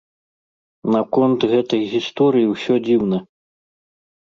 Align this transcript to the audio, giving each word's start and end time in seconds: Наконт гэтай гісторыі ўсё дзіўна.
Наконт 0.95 1.39
гэтай 1.51 1.83
гісторыі 1.93 2.49
ўсё 2.55 2.75
дзіўна. 2.91 3.23